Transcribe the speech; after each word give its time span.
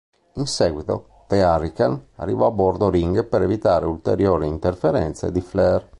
In 0.37 0.47
seguito, 0.47 1.25
The 1.27 1.43
Hurricane 1.45 2.07
arrivò 2.15 2.47
a 2.47 2.49
bordo 2.51 2.89
ring 2.89 3.23
per 3.23 3.43
evitare 3.43 3.85
ulteriori 3.85 4.47
interferenze 4.47 5.31
di 5.31 5.41
Flair. 5.41 5.87